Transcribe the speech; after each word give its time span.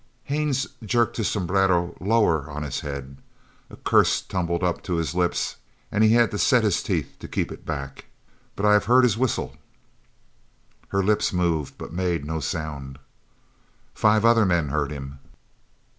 Haines 0.23 0.65
jerked 0.83 1.17
his 1.17 1.27
sombrero 1.27 1.95
lower 2.01 2.49
on 2.49 2.63
his 2.63 2.79
head. 2.79 3.17
A 3.69 3.75
curse 3.75 4.19
tumbled 4.19 4.63
up 4.63 4.81
to 4.81 4.95
his 4.95 5.13
lips 5.13 5.57
and 5.91 6.03
he 6.03 6.13
had 6.13 6.31
to 6.31 6.39
set 6.39 6.63
his 6.63 6.81
teeth 6.81 7.17
to 7.19 7.27
keep 7.27 7.51
it 7.51 7.67
back. 7.67 8.05
"But 8.55 8.65
I 8.65 8.73
have 8.73 8.85
heard 8.85 9.03
his 9.03 9.15
whistle." 9.19 9.57
Her 10.87 11.03
lips 11.03 11.31
moved 11.31 11.77
but 11.77 11.93
made 11.93 12.25
no 12.25 12.39
sound. 12.39 12.97
"Five 13.93 14.25
other 14.25 14.43
men 14.43 14.69
heard 14.69 14.89
him." 14.89 15.19